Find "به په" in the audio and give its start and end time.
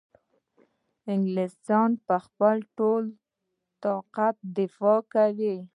1.95-2.15